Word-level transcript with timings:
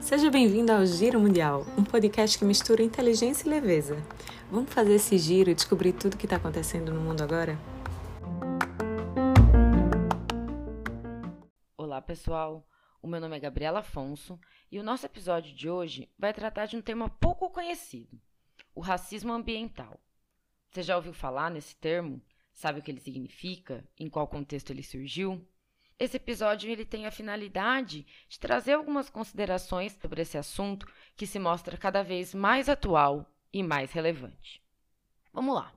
Seja 0.00 0.30
bem-vindo 0.30 0.70
ao 0.70 0.84
Giro 0.84 1.18
Mundial, 1.18 1.64
um 1.78 1.82
podcast 1.82 2.38
que 2.38 2.44
mistura 2.44 2.82
inteligência 2.82 3.46
e 3.46 3.50
leveza. 3.50 3.96
Vamos 4.50 4.70
fazer 4.70 4.96
esse 4.96 5.16
giro 5.16 5.48
e 5.48 5.54
descobrir 5.54 5.94
tudo 5.94 6.14
o 6.14 6.18
que 6.18 6.26
está 6.26 6.36
acontecendo 6.36 6.92
no 6.92 7.00
mundo 7.00 7.22
agora? 7.22 7.58
Olá, 11.78 12.02
pessoal. 12.02 12.68
O 13.00 13.08
meu 13.08 13.22
nome 13.22 13.36
é 13.36 13.40
Gabriela 13.40 13.78
Afonso 13.78 14.38
e 14.70 14.78
o 14.78 14.82
nosso 14.82 15.06
episódio 15.06 15.54
de 15.54 15.70
hoje 15.70 16.10
vai 16.18 16.34
tratar 16.34 16.66
de 16.66 16.76
um 16.76 16.82
tema 16.82 17.08
pouco 17.08 17.48
conhecido: 17.48 18.20
o 18.74 18.82
racismo 18.82 19.32
ambiental. 19.32 19.98
Você 20.70 20.82
já 20.82 20.96
ouviu 20.96 21.14
falar 21.14 21.50
nesse 21.50 21.74
termo? 21.76 22.20
Sabe 22.52 22.80
o 22.80 22.82
que 22.82 22.90
ele 22.90 23.00
significa? 23.00 23.84
Em 23.98 24.08
qual 24.08 24.28
contexto 24.28 24.70
ele 24.70 24.82
surgiu? 24.82 25.46
Esse 25.98 26.16
episódio 26.16 26.70
ele 26.70 26.84
tem 26.84 27.06
a 27.06 27.10
finalidade 27.10 28.06
de 28.28 28.40
trazer 28.40 28.72
algumas 28.72 29.08
considerações 29.08 29.92
sobre 29.92 30.22
esse 30.22 30.36
assunto 30.36 30.86
que 31.16 31.26
se 31.26 31.38
mostra 31.38 31.76
cada 31.76 32.02
vez 32.02 32.34
mais 32.34 32.68
atual 32.68 33.30
e 33.52 33.62
mais 33.62 33.92
relevante. 33.92 34.62
Vamos 35.32 35.54
lá. 35.54 35.72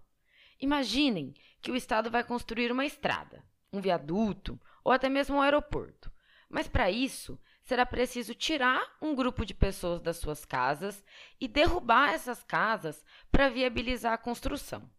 Imaginem 0.60 1.34
que 1.62 1.72
o 1.72 1.76
Estado 1.76 2.10
vai 2.10 2.24
construir 2.24 2.72
uma 2.72 2.86
estrada, 2.86 3.44
um 3.72 3.82
viaduto 3.82 4.60
ou 4.84 4.92
até 4.92 5.10
mesmo 5.10 5.36
um 5.36 5.42
aeroporto. 5.42 6.12
Mas 6.50 6.68
para 6.68 6.90
isso, 6.90 7.40
será 7.62 7.86
preciso 7.86 8.34
tirar 8.34 8.96
um 9.02 9.16
grupo 9.16 9.46
de 9.46 9.54
pessoas 9.54 10.02
das 10.02 10.18
suas 10.18 10.46
casas 10.46 11.04
e 11.40 11.48
derrubar 11.48 12.14
essas 12.14 12.44
casas 12.44 13.04
para 13.32 13.50
viabilizar 13.50 14.14
a 14.14 14.18
construção. 14.18 14.90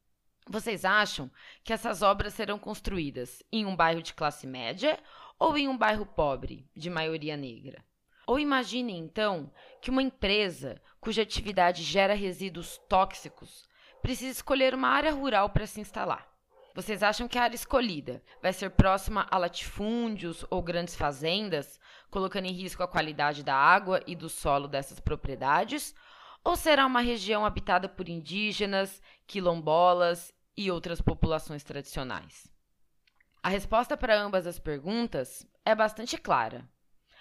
Vocês 0.49 0.85
acham 0.85 1.29
que 1.65 1.73
essas 1.73 2.03
obras 2.03 2.33
serão 2.33 2.57
construídas 2.57 3.43
em 3.51 3.67
um 3.67 3.75
bairro 3.75 4.01
de 4.01 4.15
classe 4.15 4.47
média 4.47 4.97
ou 5.41 5.59
em 5.59 5.67
um 5.67 5.77
bairro 5.77 6.07
pobre, 6.07 6.71
de 6.75 6.89
maioria 6.89 7.37
negra? 7.37 7.85
Ou 8.29 8.39
imagine 8.39 8.93
então 8.93 9.53
que 9.83 9.91
uma 9.91 10.03
empresa 10.03 10.81
cuja 11.01 11.23
atividade 11.23 11.83
gera 11.83 12.15
resíduos 12.15 12.79
tóxicos 12.89 13.69
precisa 14.01 14.31
escolher 14.31 14.73
uma 14.73 14.89
área 14.89 15.13
rural 15.13 15.51
para 15.51 15.67
se 15.67 15.81
instalar. 15.81 16.29
Vocês 16.77 17.03
acham 17.03 17.27
que 17.27 17.39
a 17.39 17.43
área 17.43 17.57
escolhida 17.57 18.23
vai 18.41 18.53
ser 18.53 18.71
próxima 18.71 19.27
a 19.29 19.39
latifúndios 19.39 20.45
ou 20.49 20.63
grandes 20.63 20.95
fazendas, 20.95 21.81
colocando 22.09 22.45
em 22.45 22.53
risco 22.53 22.85
a 22.85 22.89
qualidade 22.89 23.43
da 23.43 23.55
água 23.55 24.01
e 24.07 24.15
do 24.15 24.29
solo 24.29 24.69
dessas 24.69 25.01
propriedades? 25.01 25.93
Ou 26.45 26.55
será 26.55 26.87
uma 26.87 27.01
região 27.01 27.45
habitada 27.45 27.89
por 27.89 28.09
indígenas, 28.09 29.03
quilombolas 29.27 30.36
e 30.57 30.71
outras 30.71 31.01
populações 31.01 31.63
tradicionais? 31.63 32.51
A 33.43 33.49
resposta 33.49 33.97
para 33.97 34.21
ambas 34.21 34.47
as 34.47 34.59
perguntas 34.59 35.47
é 35.65 35.75
bastante 35.75 36.19
clara. 36.19 36.69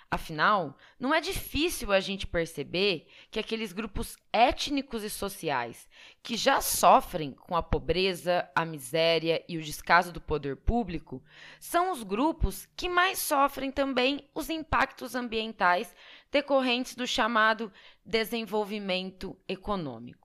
Afinal, 0.10 0.78
não 1.00 1.14
é 1.14 1.20
difícil 1.20 1.92
a 1.92 2.00
gente 2.00 2.28
perceber 2.28 3.08
que 3.32 3.40
aqueles 3.40 3.74
grupos 3.74 4.16
étnicos 4.32 5.04
e 5.04 5.10
sociais 5.10 5.90
que 6.24 6.38
já 6.38 6.62
sofrem 6.62 7.32
com 7.32 7.56
a 7.56 7.64
pobreza, 7.64 8.50
a 8.56 8.64
miséria 8.64 9.44
e 9.50 9.58
o 9.58 9.62
descaso 9.62 10.14
do 10.14 10.22
poder 10.22 10.58
público 10.58 11.24
são 11.60 11.92
os 11.92 12.04
grupos 12.04 12.68
que 12.78 12.88
mais 12.88 13.20
sofrem 13.20 13.72
também 13.72 14.30
os 14.34 14.50
impactos 14.50 15.16
ambientais 15.16 15.94
decorrentes 16.32 16.96
do 16.96 17.06
chamado 17.06 17.70
desenvolvimento 18.06 19.38
econômico. 19.48 20.25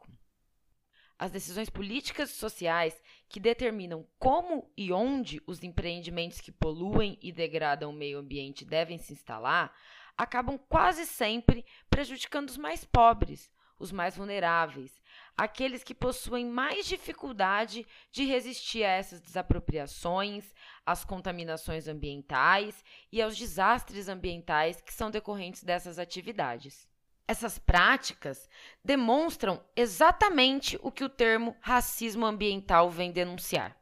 As 1.21 1.31
decisões 1.31 1.69
políticas 1.69 2.31
e 2.31 2.33
sociais 2.33 2.99
que 3.29 3.39
determinam 3.39 4.07
como 4.19 4.73
e 4.75 4.91
onde 4.91 5.43
os 5.47 5.63
empreendimentos 5.63 6.41
que 6.41 6.51
poluem 6.51 7.19
e 7.21 7.31
degradam 7.31 7.91
o 7.91 7.93
meio 7.93 8.19
ambiente 8.19 8.65
devem 8.65 8.97
se 8.97 9.13
instalar, 9.13 9.71
acabam 10.17 10.57
quase 10.57 11.05
sempre 11.05 11.63
prejudicando 11.91 12.49
os 12.49 12.57
mais 12.57 12.87
pobres, 12.87 13.53
os 13.79 13.93
mais 13.93 14.17
vulneráveis, 14.17 14.99
aqueles 15.37 15.85
que 15.85 15.95
possuem 15.95 16.47
mais 16.47 16.87
dificuldade 16.87 17.87
de 18.11 18.25
resistir 18.25 18.83
a 18.83 18.89
essas 18.89 19.21
desapropriações, 19.21 20.55
às 20.87 21.05
contaminações 21.05 21.87
ambientais 21.87 22.83
e 23.13 23.21
aos 23.21 23.37
desastres 23.37 24.09
ambientais 24.09 24.81
que 24.81 24.95
são 24.95 25.11
decorrentes 25.11 25.63
dessas 25.63 25.99
atividades. 25.99 26.89
Essas 27.31 27.61
práticas 27.61 28.49
demonstram 28.85 29.65
exatamente 29.77 30.77
o 30.83 30.91
que 30.91 31.05
o 31.05 31.09
termo 31.09 31.57
racismo 31.61 32.27
ambiental 32.27 32.91
vem 32.91 33.13
denunciar: 33.13 33.81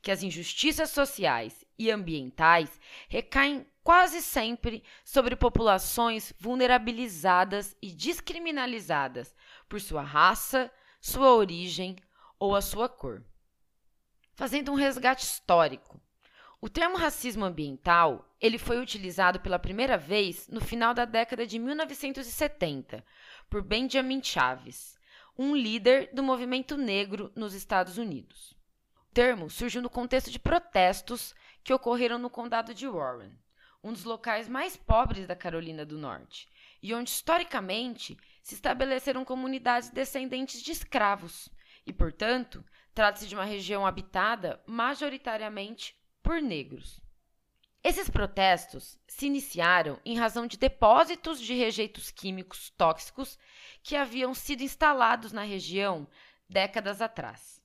que 0.00 0.12
as 0.12 0.22
injustiças 0.22 0.90
sociais 0.90 1.64
e 1.76 1.90
ambientais 1.90 2.80
recaem 3.08 3.66
quase 3.82 4.22
sempre 4.22 4.84
sobre 5.04 5.34
populações 5.34 6.32
vulnerabilizadas 6.38 7.76
e 7.82 7.90
descriminalizadas 7.90 9.34
por 9.68 9.80
sua 9.80 10.02
raça, 10.02 10.70
sua 11.00 11.34
origem 11.34 11.96
ou 12.38 12.54
a 12.54 12.60
sua 12.60 12.88
cor. 12.88 13.24
Fazendo 14.36 14.70
um 14.70 14.76
resgate 14.76 15.24
histórico, 15.24 16.00
o 16.60 16.68
termo 16.68 16.96
racismo 16.96 17.44
ambiental 17.44 18.34
ele 18.40 18.58
foi 18.58 18.80
utilizado 18.80 19.38
pela 19.38 19.60
primeira 19.60 19.96
vez 19.96 20.48
no 20.48 20.60
final 20.60 20.92
da 20.92 21.04
década 21.04 21.46
de 21.46 21.56
1970 21.56 23.04
por 23.48 23.62
Benjamin 23.62 24.20
Chaves, 24.22 24.98
um 25.38 25.54
líder 25.54 26.10
do 26.12 26.20
movimento 26.20 26.76
negro 26.76 27.30
nos 27.36 27.54
Estados 27.54 27.96
Unidos. 27.96 28.56
O 29.02 29.14
termo 29.14 29.48
surgiu 29.48 29.80
no 29.80 29.88
contexto 29.88 30.32
de 30.32 30.38
protestos 30.40 31.32
que 31.62 31.72
ocorreram 31.72 32.18
no 32.18 32.28
condado 32.28 32.74
de 32.74 32.88
Warren, 32.88 33.32
um 33.82 33.92
dos 33.92 34.02
locais 34.02 34.48
mais 34.48 34.76
pobres 34.76 35.28
da 35.28 35.36
Carolina 35.36 35.86
do 35.86 35.96
Norte, 35.96 36.48
e 36.82 36.92
onde 36.92 37.10
historicamente 37.10 38.18
se 38.42 38.54
estabeleceram 38.54 39.24
comunidades 39.24 39.90
descendentes 39.90 40.60
de 40.60 40.72
escravos, 40.72 41.48
e, 41.86 41.92
portanto, 41.92 42.64
trata-se 42.92 43.28
de 43.28 43.34
uma 43.36 43.44
região 43.44 43.86
habitada 43.86 44.60
majoritariamente 44.66 45.96
por 46.28 46.42
negros. 46.42 47.00
Esses 47.82 48.10
protestos 48.10 48.98
se 49.08 49.24
iniciaram 49.24 49.98
em 50.04 50.18
razão 50.18 50.46
de 50.46 50.58
depósitos 50.58 51.40
de 51.40 51.54
rejeitos 51.54 52.10
químicos 52.10 52.68
tóxicos 52.76 53.38
que 53.82 53.96
haviam 53.96 54.34
sido 54.34 54.62
instalados 54.62 55.32
na 55.32 55.42
região 55.42 56.06
décadas 56.46 57.00
atrás. 57.00 57.62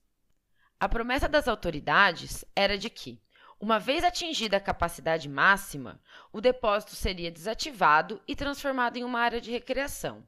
A 0.80 0.88
promessa 0.88 1.28
das 1.28 1.46
autoridades 1.46 2.42
era 2.56 2.78
de 2.78 2.88
que, 2.88 3.20
uma 3.60 3.78
vez 3.78 4.02
atingida 4.02 4.56
a 4.56 4.60
capacidade 4.60 5.28
máxima, 5.28 6.00
o 6.32 6.40
depósito 6.40 6.96
seria 6.96 7.30
desativado 7.30 8.18
e 8.26 8.34
transformado 8.34 8.96
em 8.96 9.04
uma 9.04 9.20
área 9.20 9.42
de 9.42 9.50
recreação. 9.50 10.26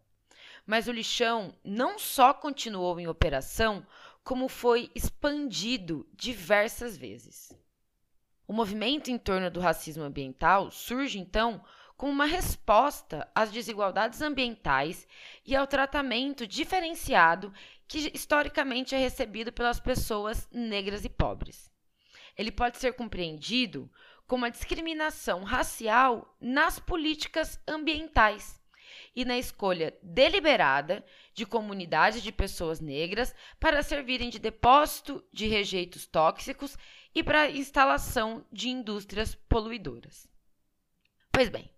Mas 0.66 0.88
o 0.88 0.92
lixão 0.92 1.54
não 1.64 1.98
só 1.98 2.34
continuou 2.34 3.00
em 3.00 3.08
operação, 3.08 3.86
como 4.22 4.46
foi 4.46 4.90
expandido 4.94 6.06
diversas 6.12 6.98
vezes. 6.98 7.56
O 8.46 8.52
movimento 8.52 9.10
em 9.10 9.18
torno 9.18 9.50
do 9.50 9.60
racismo 9.60 10.04
ambiental 10.04 10.70
surge, 10.70 11.18
então, 11.18 11.62
como 11.96 12.12
uma 12.12 12.26
resposta 12.26 13.28
às 13.34 13.50
desigualdades 13.50 14.20
ambientais 14.20 15.06
e 15.44 15.56
ao 15.56 15.66
tratamento 15.66 16.46
diferenciado 16.46 17.52
que 17.88 18.10
historicamente 18.14 18.94
é 18.94 18.98
recebido 18.98 19.52
pelas 19.52 19.80
pessoas 19.80 20.48
negras 20.52 21.04
e 21.04 21.08
pobres. 21.08 21.72
Ele 22.36 22.52
pode 22.52 22.76
ser 22.76 22.92
compreendido 22.92 23.90
como 24.26 24.44
a 24.44 24.50
discriminação 24.50 25.42
racial 25.42 26.36
nas 26.40 26.78
políticas 26.78 27.58
ambientais 27.66 28.60
e 29.16 29.24
na 29.24 29.38
escolha 29.38 29.96
deliberada 30.02 31.02
de 31.32 31.46
comunidades 31.46 32.22
de 32.22 32.30
pessoas 32.30 32.80
negras 32.80 33.34
para 33.58 33.82
servirem 33.82 34.28
de 34.28 34.38
depósito 34.38 35.24
de 35.32 35.46
rejeitos 35.48 36.06
tóxicos 36.06 36.76
e 37.14 37.24
para 37.24 37.50
instalação 37.50 38.44
de 38.52 38.68
indústrias 38.68 39.34
poluidoras. 39.34 40.28
Pois 41.32 41.48
bem, 41.48 41.70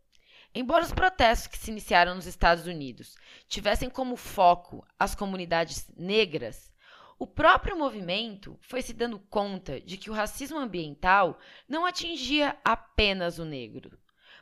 embora 0.53 0.85
os 0.85 0.93
protestos 0.93 1.47
que 1.47 1.59
se 1.59 1.71
iniciaram 1.71 2.17
nos 2.17 2.27
Estados 2.27 2.67
Unidos 2.67 3.17
tivessem 3.47 3.89
como 3.89 4.17
foco 4.17 4.85
as 4.99 5.15
comunidades 5.15 5.89
negras, 5.97 6.73
o 7.21 7.27
próprio 7.27 7.79
movimento 7.79 8.59
foi 8.61 8.83
se 8.83 8.93
dando 8.93 9.19
conta 9.19 9.81
de 9.81 9.97
que 9.97 10.11
o 10.11 10.15
racismo 10.15 10.59
ambiental 10.59 11.39
não 11.69 11.87
atingia 11.87 12.57
apenas 12.65 13.39
o 13.39 13.45
negro, 13.45 13.97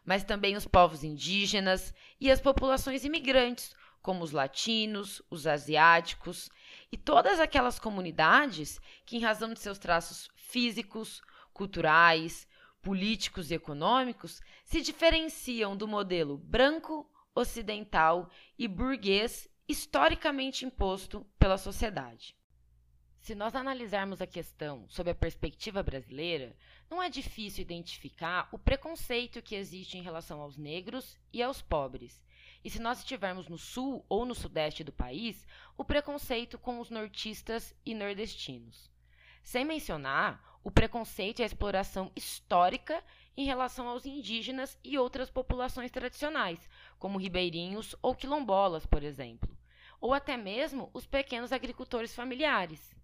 mas 0.06 0.24
também 0.24 0.56
os 0.56 0.66
povos 0.66 1.02
indígenas 1.02 1.92
e 2.20 2.30
as 2.30 2.40
populações 2.40 3.04
imigrantes, 3.04 3.74
como 4.00 4.22
os 4.22 4.30
latinos, 4.30 5.20
os 5.28 5.48
asiáticos 5.48 6.48
e 6.92 6.96
todas 6.96 7.40
aquelas 7.40 7.80
comunidades 7.80 8.80
que, 9.04 9.16
em 9.16 9.20
razão 9.20 9.52
de 9.52 9.58
seus 9.58 9.78
traços 9.78 10.30
físicos, 10.36 11.20
culturais, 11.52 12.46
políticos 12.80 13.50
e 13.50 13.54
econômicos, 13.54 14.40
se 14.64 14.80
diferenciam 14.80 15.76
do 15.76 15.88
modelo 15.88 16.38
branco, 16.38 17.10
ocidental 17.34 18.30
e 18.56 18.68
burguês 18.68 19.48
historicamente 19.68 20.64
imposto 20.64 21.26
pela 21.36 21.58
sociedade. 21.58 22.36
Se 23.26 23.34
nós 23.34 23.56
analisarmos 23.56 24.22
a 24.22 24.26
questão 24.26 24.84
sob 24.88 25.10
a 25.10 25.14
perspectiva 25.14 25.82
brasileira, 25.82 26.54
não 26.88 27.02
é 27.02 27.10
difícil 27.10 27.62
identificar 27.62 28.48
o 28.52 28.56
preconceito 28.56 29.42
que 29.42 29.56
existe 29.56 29.98
em 29.98 30.00
relação 30.00 30.40
aos 30.40 30.56
negros 30.56 31.18
e 31.32 31.42
aos 31.42 31.60
pobres. 31.60 32.22
E 32.64 32.70
se 32.70 32.80
nós 32.80 33.00
estivermos 33.00 33.48
no 33.48 33.58
sul 33.58 34.04
ou 34.08 34.24
no 34.24 34.32
sudeste 34.32 34.84
do 34.84 34.92
país, 34.92 35.44
o 35.76 35.84
preconceito 35.84 36.56
com 36.56 36.78
os 36.78 36.88
nortistas 36.88 37.74
e 37.84 37.96
nordestinos. 37.96 38.88
Sem 39.42 39.64
mencionar 39.64 40.60
o 40.62 40.70
preconceito 40.70 41.40
e 41.40 41.42
a 41.42 41.46
exploração 41.46 42.12
histórica 42.14 43.02
em 43.36 43.44
relação 43.44 43.88
aos 43.88 44.06
indígenas 44.06 44.78
e 44.84 44.96
outras 44.96 45.28
populações 45.28 45.90
tradicionais, 45.90 46.60
como 46.96 47.18
ribeirinhos 47.18 47.96
ou 48.00 48.14
quilombolas, 48.14 48.86
por 48.86 49.02
exemplo, 49.02 49.50
ou 50.00 50.14
até 50.14 50.36
mesmo 50.36 50.90
os 50.94 51.08
pequenos 51.08 51.50
agricultores 51.50 52.14
familiares. 52.14 52.95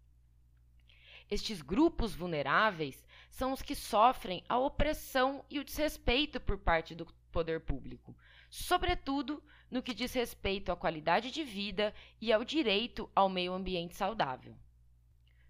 Estes 1.32 1.62
grupos 1.62 2.14
vulneráveis 2.14 3.02
são 3.30 3.54
os 3.54 3.62
que 3.62 3.74
sofrem 3.74 4.44
a 4.46 4.58
opressão 4.58 5.42
e 5.48 5.58
o 5.58 5.64
desrespeito 5.64 6.38
por 6.38 6.58
parte 6.58 6.94
do 6.94 7.06
poder 7.32 7.60
público, 7.60 8.14
sobretudo 8.50 9.42
no 9.70 9.82
que 9.82 9.94
diz 9.94 10.12
respeito 10.12 10.70
à 10.70 10.76
qualidade 10.76 11.30
de 11.30 11.42
vida 11.42 11.94
e 12.20 12.30
ao 12.30 12.44
direito 12.44 13.10
ao 13.16 13.30
meio 13.30 13.54
ambiente 13.54 13.96
saudável. 13.96 14.54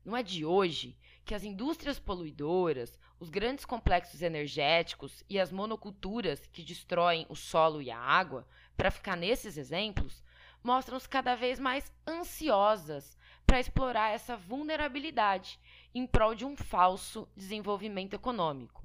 Não 0.05 0.17
é 0.17 0.23
de 0.23 0.45
hoje 0.45 0.97
que 1.25 1.35
as 1.35 1.43
indústrias 1.43 1.99
poluidoras, 1.99 2.97
os 3.19 3.29
grandes 3.29 3.65
complexos 3.65 4.23
energéticos 4.23 5.25
e 5.29 5.37
as 5.37 5.51
monoculturas 5.51 6.47
que 6.53 6.63
destroem 6.63 7.27
o 7.29 7.35
solo 7.35 7.83
e 7.83 7.91
a 7.91 7.99
água, 7.99 8.47
para 8.77 8.93
ficar 8.93 9.17
nesses 9.17 9.57
exemplos, 9.57 10.23
mostram-se 10.63 11.09
cada 11.09 11.35
vez 11.35 11.59
mais 11.59 11.93
ansiosas 12.07 13.17
para 13.47 13.61
explorar 13.61 14.11
essa 14.11 14.37
vulnerabilidade 14.37 15.59
em 15.95 16.07
prol 16.07 16.35
de 16.35 16.45
um 16.45 16.57
falso 16.57 17.29
desenvolvimento 17.37 18.15
econômico. 18.15 18.83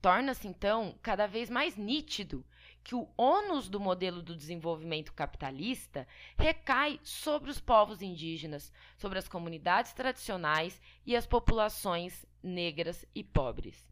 Torna-se, 0.00 0.46
então, 0.46 0.96
cada 1.02 1.26
vez 1.26 1.50
mais 1.50 1.76
nítido 1.76 2.44
que 2.84 2.94
o 2.94 3.08
ônus 3.16 3.68
do 3.68 3.80
modelo 3.80 4.22
do 4.22 4.36
desenvolvimento 4.36 5.12
capitalista 5.12 6.06
recai 6.38 7.00
sobre 7.02 7.50
os 7.50 7.60
povos 7.60 8.00
indígenas, 8.00 8.72
sobre 8.96 9.18
as 9.18 9.28
comunidades 9.28 9.92
tradicionais 9.92 10.80
e 11.04 11.16
as 11.16 11.26
populações 11.26 12.24
negras 12.42 13.04
e 13.14 13.24
pobres. 13.24 13.88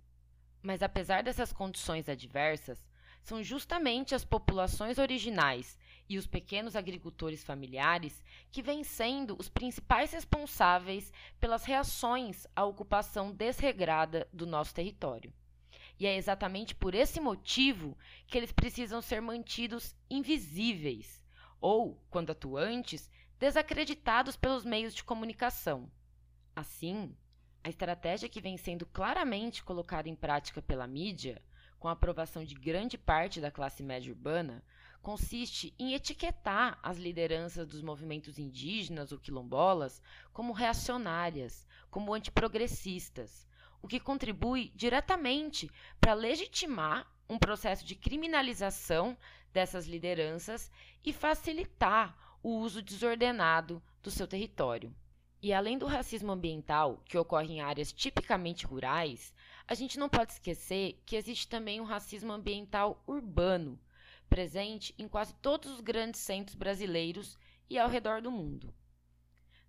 Mas 0.63 0.83
apesar 0.83 1.25
dessas 1.25 1.53
condições 1.53 2.09
adversas, 2.09 2.87
são 3.23 3.43
justamente 3.43 4.15
as 4.15 4.25
populações 4.25 4.99
originais 4.99 5.77
e 6.09 6.19
os 6.19 6.27
pequenos 6.27 6.77
agricultores 6.77 7.43
familiares 7.43 8.23
que 8.51 8.63
vêm 8.63 8.85
sendo 8.85 9.37
os 9.39 9.49
principais 9.49 10.13
responsáveis 10.13 11.13
pelas 11.41 11.65
reações 11.65 12.47
à 12.55 12.65
ocupação 12.65 13.33
desregrada 13.33 14.29
do 14.33 14.47
nosso 14.47 14.75
território. 14.75 15.33
E 15.99 16.07
é 16.07 16.17
exatamente 16.17 16.75
por 16.75 16.95
esse 16.95 17.21
motivo 17.21 17.97
que 18.27 18.37
eles 18.37 18.53
precisam 18.53 19.01
ser 19.01 19.21
mantidos 19.21 19.95
invisíveis, 20.11 21.25
ou, 21.61 22.01
quando 22.11 22.31
atuantes, 22.31 23.11
desacreditados 23.39 24.37
pelos 24.37 24.65
meios 24.65 24.95
de 24.95 25.03
comunicação. 25.03 25.91
Assim, 26.55 27.17
a 27.65 27.69
estratégia 27.69 28.29
que 28.29 28.41
vem 28.41 28.57
sendo 28.57 28.87
claramente 28.87 29.65
colocada 29.65 30.09
em 30.09 30.15
prática 30.15 30.63
pela 30.63 30.87
mídia, 30.87 31.43
com 31.79 31.89
a 31.89 31.93
aprovação 31.93 32.45
de 32.45 32.55
grande 32.55 32.97
parte 32.97 33.41
da 33.41 33.51
classe 33.51 33.83
média 33.83 34.13
urbana, 34.13 34.63
consiste 35.07 35.73
em 35.79 35.95
etiquetar 35.95 36.81
as 36.83 36.99
lideranças 36.99 37.65
dos 37.65 37.81
movimentos 37.81 38.41
indígenas 38.41 39.13
ou 39.13 39.21
quilombolas 39.21 40.03
como 40.33 40.53
reacionárias, 40.53 41.65
como 41.89 42.13
antiprogressistas, 42.13 43.47
o 43.81 43.87
que 43.87 44.01
contribui 44.01 44.73
diretamente 44.75 45.71
para 46.01 46.13
legitimar 46.13 47.09
um 47.29 47.39
processo 47.39 47.87
de 47.87 47.95
criminalização 47.95 49.17
dessas 49.53 49.87
lideranças 49.87 50.73
e 51.05 51.13
facilitar 51.13 52.37
o 52.43 52.57
uso 52.57 52.83
desordenado 52.83 53.81
do 54.03 54.11
seu 54.11 54.27
território. 54.27 54.93
E 55.41 55.53
além 55.53 55.79
do 55.79 55.87
racismo 55.87 56.33
ambiental, 56.33 57.01
que 57.05 57.17
ocorre 57.17 57.55
em 57.55 57.61
áreas 57.61 57.93
tipicamente 57.93 58.67
rurais, 58.67 59.33
a 59.69 59.75
gente 59.75 60.01
não 60.01 60.09
pode 60.09 60.33
esquecer 60.33 61.01
que 61.07 61.15
existe 61.15 61.47
também 61.47 61.81
um 61.81 61.85
racismo 61.85 62.33
ambiental 62.33 63.01
urbano, 63.07 63.79
presente 64.29 64.95
em 64.99 65.09
quase 65.09 65.35
todos 65.35 65.71
os 65.71 65.81
grandes 65.81 66.21
centros 66.21 66.55
brasileiros 66.55 67.39
e 67.69 67.79
ao 67.79 67.89
redor 67.89 68.21
do 68.21 68.31
mundo. 68.31 68.75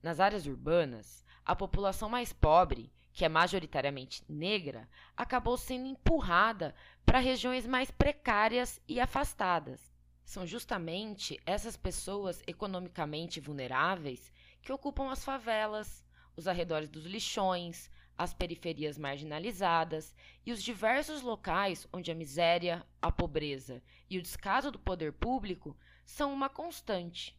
Nas 0.02 0.20
áreas 0.20 0.46
urbanas, 0.46 1.26
a 1.46 1.56
população 1.56 2.10
mais 2.10 2.32
pobre 2.34 2.92
que 3.18 3.26
é 3.26 3.30
majoritariamente 3.30 4.24
negra, 4.30 4.88
acabou 5.18 5.58
sendo 5.58 5.88
empurrada 5.88 6.76
para 7.04 7.18
regiões 7.18 7.66
mais 7.66 7.90
precárias 7.90 8.80
e 8.88 9.00
afastadas. 9.00 9.92
São 10.24 10.46
justamente 10.46 11.42
essas 11.44 11.76
pessoas 11.76 12.44
economicamente 12.46 13.40
vulneráveis 13.40 14.32
que 14.62 14.72
ocupam 14.72 15.10
as 15.10 15.26
favelas, 15.26 16.06
os 16.36 16.48
arredores 16.48 16.90
dos 16.90 17.08
lixões, 17.08 17.90
as 18.18 18.34
periferias 18.34 18.98
marginalizadas 18.98 20.16
e 20.46 20.52
os 20.52 20.64
diversos 20.64 21.22
locais 21.22 21.88
onde 21.94 22.12
a 22.12 22.16
miséria, 22.16 22.86
a 23.02 23.12
pobreza 23.12 23.84
e 24.10 24.18
o 24.18 24.22
descaso 24.22 24.72
do 24.72 24.80
poder 24.80 25.14
público 25.14 25.78
são 26.04 26.34
uma 26.34 26.50
constante. 26.50 27.38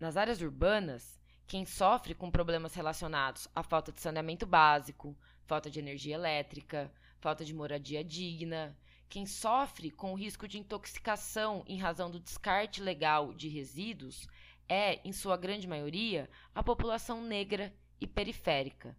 Nas 0.00 0.16
áreas 0.16 0.40
urbanas, 0.40 1.20
quem 1.46 1.64
sofre 1.64 2.14
com 2.14 2.30
problemas 2.30 2.74
relacionados 2.74 3.48
à 3.54 3.62
falta 3.62 3.92
de 3.92 4.00
saneamento 4.00 4.46
básico, 4.46 5.16
falta 5.46 5.70
de 5.70 5.78
energia 5.78 6.14
elétrica, 6.14 6.92
falta 7.20 7.44
de 7.44 7.54
moradia 7.54 8.02
digna, 8.04 8.76
quem 9.08 9.24
sofre 9.24 9.90
com 9.90 10.12
o 10.12 10.16
risco 10.16 10.46
de 10.46 10.58
intoxicação 10.58 11.64
em 11.66 11.78
razão 11.78 12.10
do 12.10 12.20
descarte 12.20 12.82
legal 12.82 13.32
de 13.32 13.48
resíduos 13.48 14.28
é, 14.68 15.00
em 15.06 15.12
sua 15.12 15.36
grande 15.36 15.66
maioria, 15.66 16.28
a 16.54 16.62
população 16.62 17.22
negra 17.22 17.74
e 18.00 18.06
periférica. 18.06 18.94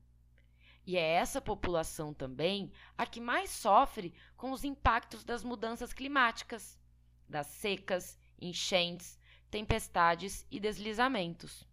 E 0.85 0.97
é 0.97 1.01
essa 1.01 1.39
população 1.39 2.13
também 2.13 2.71
a 2.97 3.05
que 3.05 3.21
mais 3.21 3.49
sofre 3.49 4.13
com 4.35 4.51
os 4.51 4.63
impactos 4.63 5.23
das 5.23 5.43
mudanças 5.43 5.93
climáticas, 5.93 6.79
das 7.27 7.47
secas, 7.47 8.17
enchentes, 8.41 9.19
tempestades 9.51 10.45
e 10.49 10.59
deslizamentos. 10.59 11.67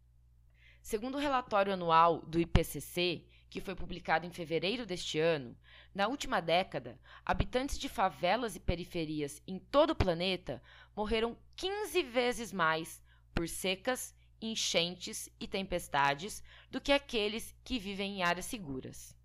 Segundo 0.82 1.16
o 1.16 1.20
relatório 1.20 1.72
anual 1.72 2.20
do 2.22 2.38
IPCC, 2.38 3.24
que 3.50 3.60
foi 3.60 3.74
publicado 3.74 4.26
em 4.26 4.30
fevereiro 4.30 4.86
deste 4.86 5.18
ano, 5.18 5.56
na 5.94 6.08
última 6.08 6.40
década, 6.40 7.00
habitantes 7.24 7.78
de 7.78 7.88
favelas 7.88 8.54
e 8.54 8.60
periferias 8.60 9.42
em 9.46 9.58
todo 9.58 9.90
o 9.90 9.96
planeta 9.96 10.62
morreram 10.94 11.36
15 11.56 12.02
vezes 12.02 12.52
mais 12.52 13.02
por 13.34 13.48
secas, 13.48 14.14
enchentes 14.40 15.28
e 15.40 15.47
tempestades 15.47 16.43
do 16.71 16.81
que 16.81 16.93
aqueles 16.93 17.55
que 17.64 17.78
vivem 17.78 18.19
em 18.19 18.23
áreas 18.23 18.47
seguras. 18.47 19.16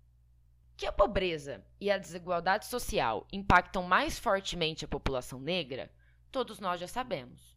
Que 0.76 0.86
a 0.86 0.92
pobreza 0.92 1.64
e 1.80 1.90
a 1.90 1.98
desigualdade 1.98 2.66
social 2.66 3.26
impactam 3.32 3.82
mais 3.82 4.18
fortemente 4.18 4.84
a 4.84 4.88
população 4.88 5.40
negra, 5.40 5.90
todos 6.30 6.58
nós 6.58 6.80
já 6.80 6.88
sabemos. 6.88 7.56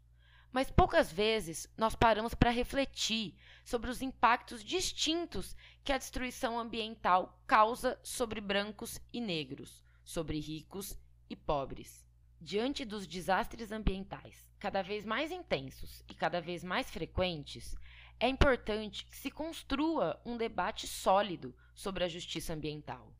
Mas 0.52 0.72
poucas 0.72 1.12
vezes 1.12 1.68
nós 1.78 1.96
paramos 1.96 2.34
para 2.34 2.50
refletir 2.50 3.36
sobre 3.64 3.90
os 3.90 4.02
impactos 4.02 4.64
distintos 4.64 5.56
que 5.84 5.92
a 5.92 5.98
destruição 5.98 6.58
ambiental 6.60 7.42
causa 7.46 8.00
sobre 8.04 8.40
brancos 8.40 9.00
e 9.12 9.20
negros, 9.20 9.84
sobre 10.04 10.40
ricos 10.40 10.98
e 11.30 11.36
pobres. 11.36 12.05
Diante 12.46 12.86
dos 12.86 13.08
desastres 13.08 13.72
ambientais 13.72 14.48
cada 14.60 14.84
vez 14.84 15.04
mais 15.04 15.32
intensos 15.32 16.04
e 16.08 16.14
cada 16.14 16.40
vez 16.40 16.64
mais 16.64 16.92
frequentes, 16.92 17.76
é 18.20 18.28
importante 18.28 19.04
que 19.04 19.16
se 19.16 19.32
construa 19.32 20.22
um 20.24 20.38
debate 20.38 20.86
sólido 20.86 21.56
sobre 21.74 22.04
a 22.04 22.08
justiça 22.08 22.54
ambiental. 22.54 23.12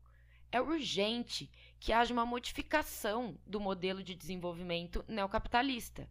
É 0.52 0.60
urgente 0.60 1.50
que 1.80 1.92
haja 1.92 2.14
uma 2.14 2.24
modificação 2.24 3.36
do 3.44 3.58
modelo 3.58 4.00
de 4.00 4.14
desenvolvimento 4.14 5.04
neocapitalista 5.08 6.08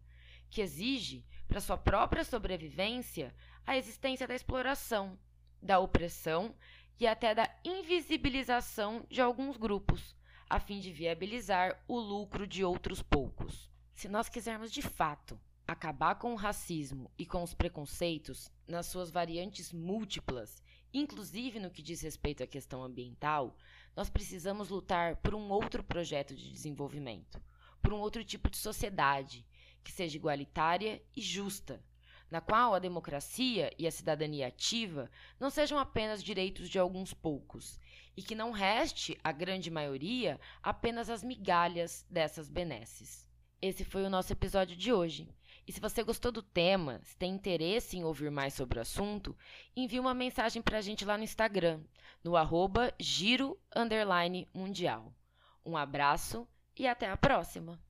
que 0.50 0.60
exige, 0.60 1.26
para 1.48 1.62
sua 1.62 1.78
própria 1.78 2.26
sobrevivência, 2.26 3.34
a 3.66 3.78
existência 3.78 4.28
da 4.28 4.36
exploração, 4.36 5.18
da 5.62 5.80
opressão 5.80 6.54
e 7.00 7.08
até 7.08 7.34
da 7.34 7.50
invisibilização 7.64 9.06
de 9.10 9.22
alguns 9.22 9.56
grupos, 9.56 10.18
a 10.50 10.60
fim 10.60 10.80
de 10.80 10.92
viabilizar 10.92 11.84
o 11.88 12.00
lucro 12.00 12.46
de 12.46 12.64
outros 12.64 13.02
poucos. 13.02 13.70
Se 13.94 14.08
nós 14.08 14.30
quisermos 14.30 14.72
de 14.72 14.82
fato 14.82 15.40
acabar 15.68 16.16
com 16.16 16.34
o 16.34 16.38
racismo 16.38 17.10
e 17.18 17.26
com 17.26 17.42
os 17.42 17.54
preconceitos 17.54 18.52
nas 18.68 18.86
suas 18.86 19.10
variantes 19.10 19.74
múltiplas, 19.74 20.62
inclusive 20.94 21.60
no 21.60 21.72
que 21.72 21.82
diz 21.82 22.02
respeito 22.02 22.44
à 22.44 22.48
questão 22.48 22.84
ambiental, 22.84 23.58
nós 23.96 24.10
precisamos 24.10 24.70
lutar 24.70 25.16
por 25.18 25.34
um 25.34 25.50
outro 25.50 25.84
projeto 25.84 26.36
de 26.36 26.52
desenvolvimento, 26.52 27.42
por 27.82 27.92
um 27.94 27.98
outro 27.98 28.24
tipo 28.24 28.50
de 28.50 28.58
sociedade 28.58 29.46
que 29.84 29.92
seja 29.92 30.18
igualitária 30.18 31.02
e 31.16 31.22
justa. 31.22 31.84
na 32.30 32.42
qual 32.42 32.74
a 32.74 32.80
democracia 32.80 33.72
e 33.78 33.86
a 33.86 33.92
cidadania 33.92 34.48
ativa 34.48 35.12
não 35.40 35.52
sejam 35.52 35.78
apenas 35.78 36.24
direitos 36.24 36.68
de 36.68 36.80
alguns 36.80 37.14
poucos 37.14 37.80
e 38.16 38.22
que 38.22 38.36
não 38.36 38.52
reste 38.52 39.18
à 39.24 39.32
grande 39.32 39.70
maioria 39.70 40.40
apenas 40.62 41.10
as 41.10 41.24
migalhas 41.24 42.06
dessas 42.10 42.50
benesses. 42.50 43.28
Esse 43.62 43.84
foi 43.84 44.04
o 44.04 44.10
nosso 44.10 44.32
episódio 44.32 44.76
de 44.76 44.94
hoje. 44.94 45.28
E 45.68 45.72
se 45.72 45.80
você 45.80 46.04
gostou 46.04 46.32
do 46.32 46.44
tema, 46.44 47.02
se 47.04 47.18
tem 47.18 47.34
interesse 47.34 47.98
em 47.98 48.04
ouvir 48.04 48.30
mais 48.30 48.54
sobre 48.54 48.78
o 48.78 48.82
assunto, 48.82 49.36
envie 49.76 50.00
uma 50.00 50.14
mensagem 50.14 50.62
para 50.62 50.78
a 50.78 50.82
gente 50.82 51.04
lá 51.04 51.18
no 51.18 51.24
Instagram, 51.24 51.82
no 52.24 52.36
arroba 52.36 52.94
giro 53.00 53.60
mundial. 54.54 55.12
Um 55.66 55.76
abraço 55.76 56.48
e 56.78 56.88
até 56.88 57.10
a 57.10 57.18
próxima! 57.18 57.85